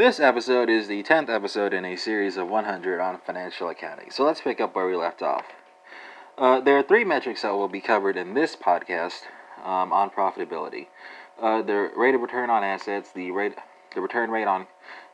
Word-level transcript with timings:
This 0.00 0.18
episode 0.18 0.70
is 0.70 0.88
the 0.88 1.02
10th 1.02 1.28
episode 1.28 1.74
in 1.74 1.84
a 1.84 1.94
series 1.94 2.38
of 2.38 2.48
100 2.48 3.00
on 3.00 3.18
financial 3.18 3.68
accounting. 3.68 4.10
So 4.10 4.24
let's 4.24 4.40
pick 4.40 4.58
up 4.58 4.74
where 4.74 4.86
we 4.86 4.96
left 4.96 5.20
off. 5.20 5.44
Uh, 6.38 6.58
there 6.58 6.78
are 6.78 6.82
three 6.82 7.04
metrics 7.04 7.42
that 7.42 7.52
will 7.52 7.68
be 7.68 7.82
covered 7.82 8.16
in 8.16 8.32
this 8.32 8.56
podcast 8.56 9.24
um, 9.62 9.92
on 9.92 10.08
profitability 10.08 10.86
uh, 11.38 11.60
the 11.60 11.90
rate 11.94 12.14
of 12.14 12.22
return 12.22 12.48
on 12.48 12.64
assets, 12.64 13.12
the, 13.12 13.30
rate, 13.30 13.56
the 13.94 14.00
return 14.00 14.30
rate 14.30 14.46
on 14.46 14.68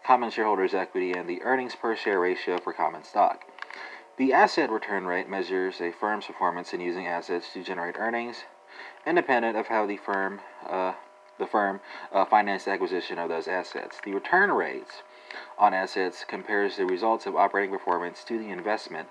common 0.05 0.31
shareholders' 0.31 0.73
equity, 0.73 1.11
and 1.11 1.29
the 1.29 1.43
earnings 1.43 1.75
per 1.75 1.97
share 1.97 2.21
ratio 2.21 2.57
for 2.57 2.73
common 2.73 3.03
stock. 3.03 3.45
The 4.19 4.33
asset 4.33 4.71
return 4.71 5.05
rate 5.05 5.29
measures 5.29 5.81
a 5.81 5.91
firm's 5.91 6.27
performance 6.27 6.73
in 6.73 6.81
using 6.81 7.09
assets 7.09 7.53
to 7.55 7.65
generate 7.65 7.97
earnings, 7.99 8.45
independent 9.05 9.57
of 9.57 9.67
how 9.67 9.85
the 9.85 9.97
firm 9.97 10.39
uh, 10.65 10.93
the 11.39 11.47
firm 11.47 11.81
uh, 12.13 12.25
financed 12.25 12.69
acquisition 12.69 13.19
of 13.19 13.29
those 13.29 13.49
assets. 13.49 14.01
The 14.05 14.13
return 14.13 14.51
rates 14.51 15.03
on 15.59 15.75
assets 15.75 16.25
compares 16.27 16.77
the 16.77 16.87
results 16.87 17.27
of 17.27 17.37
operating 17.37 17.71
performance 17.71 18.25
to 18.25 18.39
the 18.39 18.51
investment 18.51 19.09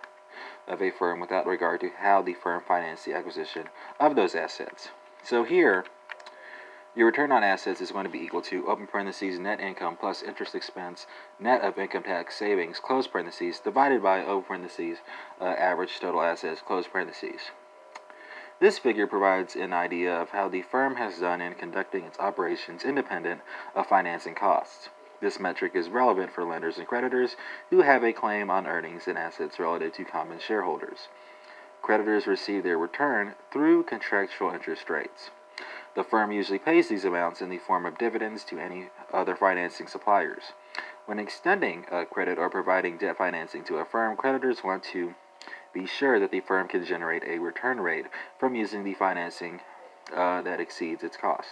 of 0.68 0.82
a 0.82 0.92
firm 0.92 1.20
without 1.20 1.46
regard 1.46 1.82
to 1.82 1.92
how 2.00 2.22
the 2.22 2.34
firm 2.34 2.62
financed 2.68 3.06
the 3.06 3.14
acquisition 3.14 3.70
of 4.00 4.16
those 4.16 4.36
assets. 4.36 4.90
So 5.24 5.44
here, 5.44 5.86
your 6.96 7.08
return 7.08 7.32
on 7.32 7.44
assets 7.44 7.82
is 7.82 7.92
going 7.92 8.06
to 8.06 8.12
be 8.12 8.22
equal 8.22 8.42
to 8.44 8.68
open 8.68 8.88
parentheses 8.88 9.38
net 9.38 9.60
income 9.60 9.98
plus 9.98 10.24
interest 10.24 10.56
expense 10.56 11.06
net 11.40 11.62
of 11.62 11.78
income 11.78 12.04
tax 12.04 12.38
savings 12.38 12.80
close 12.80 13.06
parentheses 13.06 13.60
divided 13.60 14.02
by 14.02 14.24
open 14.24 14.44
parentheses 14.44 15.00
uh, 15.42 15.44
average 15.44 16.00
total 16.00 16.22
assets 16.22 16.62
close 16.66 16.88
parentheses. 16.88 17.52
This 18.60 18.80
figure 18.80 19.06
provides 19.06 19.56
an 19.56 19.74
idea 19.74 20.16
of 20.16 20.30
how 20.30 20.48
the 20.48 20.62
firm 20.62 20.96
has 20.96 21.20
done 21.20 21.42
in 21.42 21.56
conducting 21.56 22.06
its 22.06 22.20
operations 22.20 22.86
independent 22.86 23.42
of 23.76 23.88
financing 23.88 24.34
costs. 24.34 24.90
This 25.20 25.40
metric 25.40 25.74
is 25.76 25.90
relevant 25.90 26.32
for 26.32 26.44
lenders 26.44 26.78
and 26.78 26.88
creditors 26.88 27.36
who 27.70 27.82
have 27.82 28.04
a 28.04 28.14
claim 28.14 28.50
on 28.50 28.66
earnings 28.66 29.08
and 29.08 29.18
assets 29.18 29.60
relative 29.60 29.94
to 29.94 30.06
common 30.06 30.40
shareholders. 30.40 31.10
Creditors 31.82 32.28
receive 32.28 32.64
their 32.64 32.78
return 32.78 33.36
through 33.52 33.84
contractual 33.84 34.52
interest 34.52 34.90
rates. 34.90 35.32
The 35.94 36.04
firm 36.04 36.32
usually 36.32 36.60
pays 36.60 36.88
these 36.88 37.06
amounts 37.06 37.42
in 37.42 37.50
the 37.50 37.60
form 37.60 37.86
of 37.86 37.98
dividends 37.98 38.44
to 38.46 38.60
any 38.60 38.90
other 39.14 39.36
financing 39.36 39.88
suppliers. 39.88 40.54
When 41.06 41.20
extending 41.20 41.86
a 41.92 42.06
credit 42.06 42.38
or 42.38 42.50
providing 42.50 42.98
debt 42.98 43.18
financing 43.18 43.64
to 43.66 43.78
a 43.78 43.86
firm, 43.86 44.18
creditors 44.18 44.64
want 44.64 44.84
to 44.86 45.14
be 45.74 45.86
sure 45.86 46.20
that 46.20 46.32
the 46.32 46.40
firm 46.40 46.68
can 46.68 46.86
generate 46.86 47.24
a 47.24 47.40
return 47.40 47.80
rate 47.80 48.06
from 48.40 48.56
using 48.56 48.84
the 48.84 48.94
financing 48.94 49.62
uh, 50.16 50.42
that 50.42 50.60
exceeds 50.60 51.04
its 51.04 51.18
cost. 51.18 51.50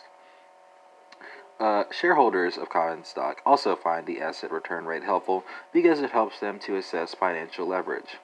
Uh, 1.60 1.84
shareholders 1.92 2.58
of 2.58 2.70
common 2.70 3.04
stock 3.04 3.42
also 3.46 3.76
find 3.76 4.06
the 4.06 4.20
asset 4.20 4.52
return 4.52 4.86
rate 4.86 5.04
helpful 5.04 5.44
because 5.72 6.02
it 6.02 6.12
helps 6.12 6.40
them 6.40 6.60
to 6.60 6.76
assess 6.76 7.14
financial 7.14 7.68
leverage. 7.68 8.18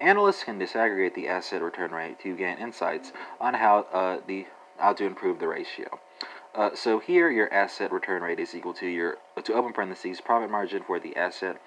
Analysts 0.00 0.44
can 0.44 0.58
disaggregate 0.58 1.14
the 1.14 1.28
asset 1.28 1.62
return 1.62 1.90
rate 1.90 2.18
to 2.20 2.36
gain 2.36 2.58
insights 2.58 3.12
on 3.40 3.54
how 3.54 3.80
uh, 3.92 4.20
the 4.26 4.46
how 4.78 4.94
to 4.94 5.04
improve 5.04 5.40
the 5.40 5.48
ratio. 5.48 6.00
Uh, 6.54 6.70
so 6.74 6.98
here, 6.98 7.30
your 7.30 7.52
asset 7.52 7.92
return 7.92 8.22
rate 8.22 8.40
is 8.40 8.54
equal 8.54 8.74
to 8.74 8.86
your 8.86 9.18
to 9.44 9.54
open 9.54 9.72
parentheses 9.72 10.20
profit 10.20 10.50
margin 10.50 10.82
for 10.84 10.98
the 10.98 11.14
asset 11.16 11.60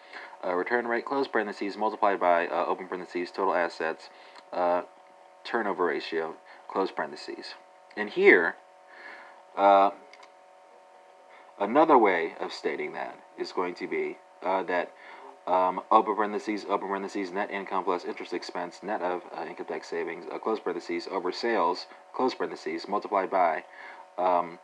uh, 0.46 0.54
return 0.54 0.86
rate 0.86 1.06
close 1.06 1.28
parentheses 1.28 1.78
multiplied 1.78 2.20
by 2.20 2.48
uh, 2.48 2.66
open 2.66 2.88
parentheses 2.88 3.32
total 3.32 3.54
assets 3.54 4.10
uh, 4.52 4.82
turnover 5.46 5.86
ratio 5.86 6.36
close 6.68 6.92
parentheses. 6.92 7.56
And 7.96 8.10
here, 8.10 8.56
uh, 9.56 9.92
another 11.60 11.98
way 11.98 12.34
of 12.42 12.52
stating 12.52 12.92
that 12.94 13.18
is 13.38 13.54
going 13.54 13.76
to 13.76 13.88
be 13.88 14.18
uh, 14.42 14.64
that 14.64 14.92
um, 15.48 15.82
open 15.92 16.16
parentheses, 16.16 16.66
open 16.68 16.90
parentheses, 16.90 17.32
net 17.32 17.52
income 17.52 17.86
plus 17.86 18.04
interest 18.04 18.34
expense, 18.34 18.82
net 18.84 19.02
of 19.02 19.22
income 19.48 19.66
tax 19.66 19.90
savings, 19.90 20.26
close 20.42 20.60
parentheses, 20.60 21.08
over 21.10 21.32
sales, 21.32 21.88
close 22.14 22.34
parentheses, 22.34 22.88
multiplied 22.88 23.30
by 23.30 23.64
um, 24.18 24.60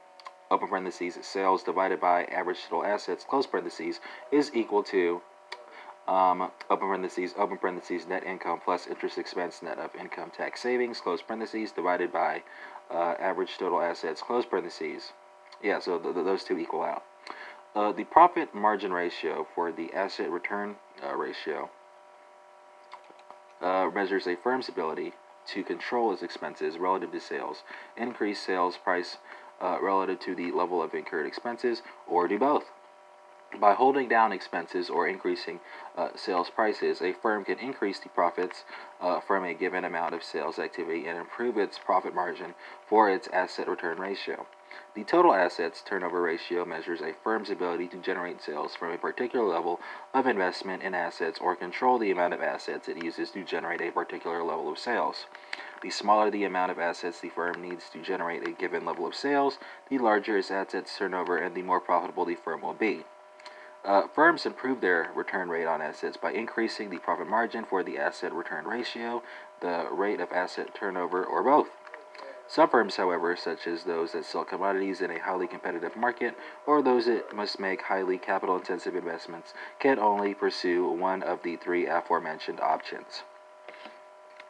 open 0.51 0.67
parentheses, 0.67 1.17
sales 1.21 1.63
divided 1.63 1.99
by 1.99 2.23
average 2.25 2.63
total 2.63 2.85
assets, 2.85 3.25
close 3.27 3.45
parentheses, 3.45 3.99
is 4.31 4.51
equal 4.53 4.83
to 4.83 5.21
um, 6.07 6.51
open 6.69 6.87
parentheses, 6.87 7.33
open 7.37 7.57
parentheses, 7.57 8.07
net 8.07 8.23
income 8.23 8.59
plus 8.63 8.87
interest 8.87 9.17
expense, 9.17 9.61
net 9.61 9.77
of 9.77 9.95
income 9.95 10.31
tax 10.35 10.61
savings, 10.61 10.99
close 11.01 11.21
parentheses, 11.21 11.71
divided 11.71 12.11
by 12.11 12.41
uh, 12.89 13.13
average 13.19 13.57
total 13.57 13.79
assets, 13.79 14.21
close 14.21 14.45
parentheses. 14.45 15.13
Yeah, 15.63 15.79
so 15.79 15.99
th- 15.99 16.15
th- 16.15 16.25
those 16.25 16.43
two 16.43 16.57
equal 16.57 16.83
out. 16.83 17.03
Uh, 17.75 17.91
the 17.91 18.05
profit 18.05 18.55
margin 18.55 18.91
ratio 18.91 19.45
for 19.53 19.71
the 19.71 19.93
asset 19.93 20.31
return 20.31 20.77
uh, 21.05 21.15
ratio 21.15 21.69
uh, 23.61 23.89
measures 23.93 24.25
a 24.25 24.35
firm's 24.35 24.67
ability 24.67 25.13
to 25.45 25.63
control 25.63 26.11
its 26.11 26.23
expenses 26.23 26.77
relative 26.77 27.11
to 27.11 27.19
sales, 27.19 27.63
increase 27.95 28.39
sales 28.39 28.77
price 28.77 29.17
uh, 29.61 29.77
relative 29.81 30.19
to 30.21 30.35
the 30.35 30.51
level 30.51 30.81
of 30.81 30.93
incurred 30.93 31.25
expenses, 31.25 31.81
or 32.07 32.27
do 32.27 32.37
both. 32.39 32.65
By 33.59 33.73
holding 33.73 34.07
down 34.07 34.31
expenses 34.31 34.91
or 34.91 35.07
increasing 35.07 35.59
uh, 35.97 36.09
sales 36.15 36.51
prices, 36.51 37.01
a 37.01 37.13
firm 37.13 37.43
can 37.43 37.57
increase 37.57 37.99
the 37.99 38.09
profits 38.09 38.63
uh, 39.01 39.19
from 39.21 39.43
a 39.43 39.55
given 39.55 39.83
amount 39.83 40.13
of 40.13 40.23
sales 40.23 40.59
activity 40.59 41.07
and 41.07 41.17
improve 41.17 41.57
its 41.57 41.79
profit 41.79 42.13
margin 42.13 42.53
for 42.87 43.09
its 43.09 43.27
asset 43.29 43.67
return 43.67 43.97
ratio. 43.97 44.45
The 44.93 45.03
total 45.03 45.33
assets 45.33 45.81
turnover 45.81 46.21
ratio 46.21 46.63
measures 46.63 47.01
a 47.01 47.13
firm's 47.23 47.49
ability 47.49 47.87
to 47.87 47.97
generate 47.97 48.41
sales 48.41 48.75
from 48.75 48.91
a 48.91 48.97
particular 48.99 49.45
level 49.45 49.79
of 50.13 50.27
investment 50.27 50.83
in 50.83 50.93
assets 50.93 51.39
or 51.39 51.55
control 51.55 51.97
the 51.97 52.11
amount 52.11 52.35
of 52.35 52.41
assets 52.41 52.87
it 52.87 53.03
uses 53.03 53.31
to 53.31 53.43
generate 53.43 53.81
a 53.81 53.91
particular 53.91 54.43
level 54.43 54.71
of 54.71 54.77
sales. 54.77 55.25
The 55.81 55.89
smaller 55.89 56.29
the 56.29 56.43
amount 56.43 56.71
of 56.71 56.79
assets 56.79 57.21
the 57.21 57.29
firm 57.29 57.61
needs 57.61 57.89
to 57.91 58.01
generate 58.01 58.45
a 58.45 58.51
given 58.51 58.83
level 58.83 59.05
of 59.05 59.15
sales, 59.15 59.57
the 59.89 59.97
larger 59.97 60.37
its 60.37 60.51
assets 60.51 60.97
turnover 60.97 61.37
and 61.37 61.55
the 61.55 61.61
more 61.61 61.79
profitable 61.79 62.25
the 62.25 62.35
firm 62.35 62.61
will 62.61 62.73
be. 62.73 63.05
Uh, 63.85 64.07
firms 64.07 64.45
improve 64.45 64.81
their 64.81 65.09
return 65.15 65.47
rate 65.47 65.65
on 65.65 65.81
assets 65.81 66.17
by 66.17 66.33
increasing 66.33 66.89
the 66.89 66.97
profit 66.97 67.27
margin 67.27 67.63
for 67.63 67.81
the 67.81 67.97
asset 67.97 68.33
return 68.33 68.65
ratio, 68.65 69.23
the 69.61 69.87
rate 69.89 70.19
of 70.19 70.33
asset 70.33 70.75
turnover, 70.75 71.23
or 71.23 71.41
both. 71.43 71.69
Some 72.45 72.69
firms, 72.69 72.97
however, 72.97 73.35
such 73.37 73.65
as 73.67 73.83
those 73.83 74.11
that 74.11 74.25
sell 74.25 74.43
commodities 74.43 75.01
in 75.01 75.11
a 75.11 75.19
highly 75.19 75.47
competitive 75.47 75.95
market 75.95 76.35
or 76.65 76.81
those 76.81 77.05
that 77.05 77.33
must 77.33 77.59
make 77.59 77.83
highly 77.83 78.17
capital 78.17 78.57
intensive 78.57 78.95
investments, 78.95 79.53
can 79.79 79.97
only 79.97 80.33
pursue 80.33 80.89
one 80.89 81.23
of 81.23 81.43
the 81.43 81.55
three 81.55 81.85
aforementioned 81.85 82.59
options. 82.59 83.23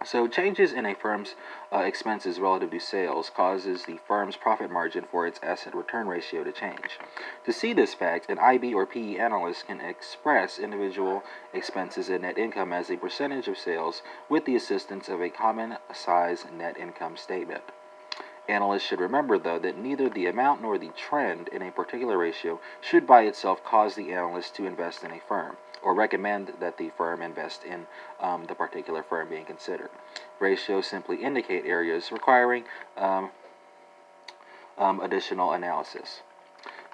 So 0.06 0.30
changes 0.30 0.72
in 0.72 0.86
a 0.86 0.96
firm's 0.96 1.36
uh, 1.74 1.80
expenses 1.80 2.40
relative 2.40 2.72
to 2.72 2.80
sales 2.80 3.30
causes 3.30 3.84
the 3.84 4.00
firm's 4.08 4.38
profit 4.38 4.72
margin 4.72 5.04
for 5.12 5.28
its 5.28 5.42
asset 5.44 5.76
return 5.76 6.08
ratio 6.08 6.44
to 6.46 6.54
change. 6.54 6.98
To 7.46 7.52
see 7.52 7.74
this 7.74 7.94
fact, 7.94 8.30
an 8.30 8.40
IB 8.40 8.74
or 8.74 8.86
PE 8.86 9.18
analyst 9.18 9.68
can 9.68 9.82
express 9.82 10.58
individual 10.58 11.24
expenses 11.54 12.08
and 12.08 12.22
net 12.22 12.38
income 12.38 12.72
as 12.72 12.90
a 12.90 12.96
percentage 12.96 13.50
of 13.50 13.58
sales 13.58 14.02
with 14.30 14.46
the 14.46 14.56
assistance 14.56 15.10
of 15.10 15.22
a 15.22 15.30
common 15.30 15.78
size 15.94 16.46
net 16.50 16.78
income 16.78 17.18
statement. 17.18 17.64
Analysts 18.50 18.84
should 18.84 19.00
remember, 19.00 19.38
though, 19.38 19.60
that 19.60 19.78
neither 19.78 20.10
the 20.10 20.26
amount 20.26 20.64
nor 20.64 20.80
the 20.80 20.90
trend 20.90 21.50
in 21.50 21.62
a 21.62 21.72
particular 21.72 22.18
ratio 22.18 22.60
should 22.82 23.06
by 23.06 23.22
itself 23.22 23.64
cause 23.64 23.94
the 23.94 24.12
analyst 24.12 24.56
to 24.56 24.66
invest 24.66 25.04
in 25.04 25.12
a 25.12 25.20
firm 25.20 25.56
or 25.84 25.94
recommend 25.94 26.54
that 26.60 26.78
the 26.78 26.90
firm 26.98 27.22
invest 27.22 27.64
in 27.64 27.86
um, 28.20 28.46
the 28.46 28.56
particular 28.56 29.04
firm 29.04 29.30
being 29.30 29.46
considered. 29.46 29.92
Ratios 30.40 30.88
simply 30.88 31.24
indicate 31.24 31.66
areas 31.66 32.12
requiring 32.12 32.64
um, 32.98 33.30
um, 34.80 35.00
additional 35.00 35.54
analysis. 35.54 36.22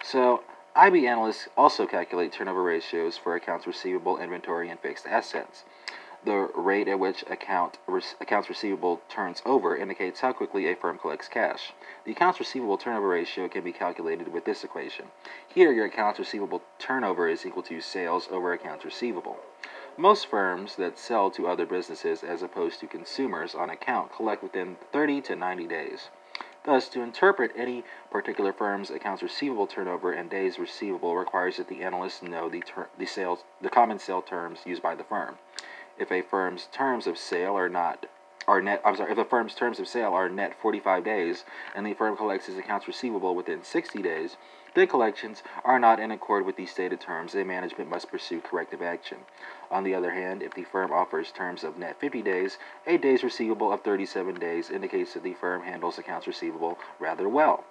So, 0.03 0.43
IB 0.75 1.07
analysts 1.07 1.47
also 1.55 1.87
calculate 1.87 2.33
turnover 2.33 2.63
ratios 2.63 3.17
for 3.17 3.33
accounts 3.33 3.65
receivable, 3.65 4.17
inventory, 4.17 4.69
and 4.69 4.77
fixed 4.77 5.07
assets. 5.07 5.63
The 6.25 6.49
rate 6.55 6.87
at 6.87 6.97
which 6.97 7.23
account 7.29 7.77
accounts 8.19 8.49
receivable 8.49 8.99
turns 9.07 9.43
over 9.45 9.77
indicates 9.77 10.21
how 10.21 10.33
quickly 10.33 10.65
a 10.65 10.75
firm 10.75 10.97
collects 10.97 11.27
cash. 11.27 11.71
The 12.03 12.13
accounts 12.13 12.39
receivable 12.39 12.79
turnover 12.79 13.09
ratio 13.09 13.47
can 13.47 13.63
be 13.63 13.71
calculated 13.71 14.33
with 14.33 14.43
this 14.43 14.63
equation. 14.63 15.11
Here, 15.47 15.71
your 15.71 15.85
accounts 15.85 16.17
receivable 16.17 16.63
turnover 16.79 17.27
is 17.27 17.45
equal 17.45 17.61
to 17.61 17.79
sales 17.79 18.27
over 18.31 18.53
accounts 18.53 18.83
receivable. 18.83 19.37
Most 19.97 20.25
firms 20.25 20.77
that 20.77 20.97
sell 20.97 21.29
to 21.29 21.47
other 21.47 21.67
businesses 21.67 22.23
as 22.23 22.41
opposed 22.41 22.79
to 22.79 22.87
consumers 22.87 23.53
on 23.53 23.69
account 23.69 24.11
collect 24.11 24.41
within 24.41 24.77
30 24.91 25.21
to 25.21 25.35
90 25.35 25.67
days. 25.67 26.09
Thus, 26.63 26.89
to 26.89 27.01
interpret 27.01 27.51
any 27.55 27.83
particular 28.09 28.51
firm's 28.51 28.89
accounts 28.89 29.21
receivable 29.21 29.67
turnover 29.67 30.11
and 30.11 30.27
days 30.27 30.57
receivable 30.57 31.15
requires 31.15 31.57
that 31.57 31.67
the 31.67 31.83
analyst 31.83 32.23
know 32.23 32.49
the, 32.49 32.61
ter- 32.61 32.89
the 32.97 33.05
sales, 33.05 33.43
the 33.61 33.69
common 33.69 33.99
sale 33.99 34.23
terms 34.23 34.61
used 34.65 34.81
by 34.81 34.95
the 34.95 35.03
firm 35.03 35.37
if 35.97 36.11
a 36.11 36.21
firm's 36.21 36.67
terms 36.71 37.07
of 37.07 37.17
sale 37.17 37.57
are 37.57 37.69
not 37.69 38.05
are 38.47 38.61
net 38.61 38.81
I'm 38.85 38.95
sorry, 38.95 39.11
if 39.11 39.17
a 39.17 39.25
firm's 39.25 39.55
terms 39.55 39.79
of 39.79 39.87
sale 39.87 40.13
are 40.13 40.29
net 40.29 40.53
45 40.61 41.03
days 41.03 41.45
and 41.75 41.85
the 41.85 41.93
firm 41.93 42.15
collects 42.15 42.47
its 42.47 42.59
accounts 42.59 42.87
receivable 42.87 43.35
within 43.35 43.63
60 43.63 44.01
days, 44.01 44.37
the 44.75 44.85
collections 44.85 45.41
are 45.63 45.79
not 45.79 45.99
in 46.01 46.11
accord 46.11 46.45
with 46.45 46.57
these 46.57 46.69
stated 46.69 46.99
terms, 46.99 47.31
then 47.31 47.47
management 47.47 47.89
must 47.89 48.11
pursue 48.11 48.41
corrective 48.41 48.81
action. 48.81 49.19
On 49.71 49.85
the 49.85 49.95
other 49.95 50.11
hand, 50.11 50.43
if 50.43 50.53
the 50.53 50.65
firm 50.65 50.91
offers 50.91 51.31
terms 51.31 51.63
of 51.63 51.77
net 51.77 51.99
50 51.99 52.21
days, 52.21 52.57
a 52.85 52.97
days 52.97 53.23
receivable 53.23 53.71
of 53.71 53.81
37 53.81 54.35
days 54.35 54.69
indicates 54.69 55.13
that 55.13 55.23
the 55.23 55.33
firm 55.33 55.63
handles 55.63 55.97
accounts 55.97 56.27
receivable 56.27 56.77
rather 56.99 57.29
well. 57.29 57.63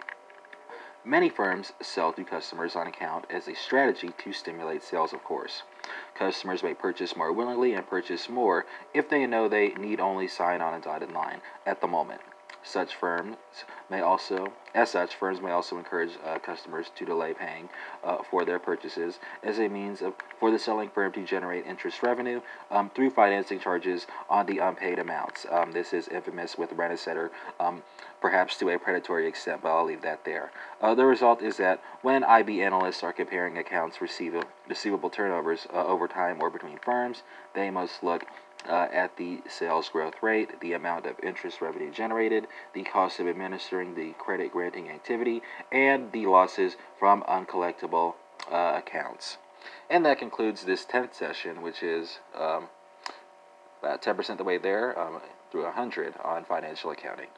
Many 1.04 1.28
firms 1.28 1.74
sell 1.82 2.14
to 2.14 2.24
customers 2.24 2.74
on 2.74 2.86
account 2.86 3.26
as 3.28 3.46
a 3.46 3.54
strategy 3.54 4.08
to 4.24 4.32
stimulate 4.32 4.82
sales, 4.82 5.12
of 5.12 5.22
course. 5.22 5.62
Customers 6.14 6.62
may 6.62 6.74
purchase 6.74 7.16
more 7.16 7.32
willingly 7.32 7.74
and 7.74 7.86
purchase 7.86 8.28
more 8.28 8.66
if 8.92 9.08
they 9.08 9.26
know 9.26 9.48
they 9.48 9.68
need 9.70 10.00
only 10.00 10.28
sign 10.28 10.60
on 10.60 10.74
a 10.74 10.80
dotted 10.80 11.12
line 11.12 11.40
at 11.66 11.80
the 11.80 11.88
moment. 11.88 12.20
Such 12.66 12.94
firms 12.94 13.36
may 13.90 14.00
also, 14.00 14.54
as 14.74 14.90
such, 14.90 15.14
firms 15.14 15.42
may 15.42 15.50
also 15.50 15.76
encourage 15.76 16.12
uh, 16.24 16.38
customers 16.38 16.90
to 16.96 17.04
delay 17.04 17.34
paying 17.34 17.68
uh, 18.02 18.22
for 18.30 18.46
their 18.46 18.58
purchases 18.58 19.18
as 19.42 19.58
a 19.58 19.68
means 19.68 20.00
of 20.00 20.14
for 20.40 20.50
the 20.50 20.58
selling 20.58 20.88
firm 20.88 21.12
to 21.12 21.24
generate 21.24 21.66
interest 21.66 22.02
revenue 22.02 22.40
um, 22.70 22.90
through 22.94 23.10
financing 23.10 23.60
charges 23.60 24.06
on 24.30 24.46
the 24.46 24.58
unpaid 24.58 24.98
amounts. 24.98 25.44
Um, 25.50 25.72
this 25.72 25.92
is 25.92 26.08
infamous 26.08 26.56
with 26.56 26.72
Rent-A-Center, 26.72 27.30
um, 27.60 27.82
perhaps 28.22 28.56
to 28.58 28.70
a 28.70 28.78
predatory 28.78 29.26
extent, 29.26 29.60
but 29.62 29.68
I'll 29.68 29.84
leave 29.84 30.02
that 30.02 30.24
there. 30.24 30.50
Uh, 30.80 30.94
the 30.94 31.04
result 31.04 31.42
is 31.42 31.58
that 31.58 31.82
when 32.00 32.24
IB 32.24 32.62
analysts 32.62 33.02
are 33.02 33.12
comparing 33.12 33.58
accounts 33.58 34.00
receivable, 34.00 34.48
receivable 34.66 35.10
turnovers 35.10 35.66
uh, 35.72 35.86
over 35.86 36.08
time 36.08 36.38
or 36.40 36.48
between 36.48 36.78
firms, 36.78 37.22
they 37.54 37.70
must 37.70 38.02
look 38.02 38.24
uh, 38.68 38.88
at 38.92 39.16
the 39.16 39.42
sales 39.48 39.88
growth 39.88 40.22
rate, 40.22 40.60
the 40.60 40.72
amount 40.72 41.06
of 41.06 41.18
interest 41.22 41.60
revenue 41.60 41.90
generated, 41.90 42.46
the 42.72 42.82
cost 42.82 43.20
of 43.20 43.28
administering 43.28 43.94
the 43.94 44.12
credit 44.18 44.52
granting 44.52 44.88
activity, 44.88 45.42
and 45.70 46.12
the 46.12 46.26
losses 46.26 46.76
from 46.98 47.22
uncollectible 47.22 48.14
uh, 48.50 48.74
accounts. 48.76 49.38
And 49.88 50.04
that 50.04 50.18
concludes 50.18 50.64
this 50.64 50.84
10th 50.84 51.14
session, 51.14 51.62
which 51.62 51.82
is 51.82 52.18
um, 52.38 52.68
about 53.82 54.02
10% 54.02 54.36
the 54.36 54.44
way 54.44 54.58
there 54.58 54.98
um, 54.98 55.20
through 55.50 55.64
100 55.64 56.14
on 56.22 56.44
financial 56.44 56.90
accounting. 56.90 57.28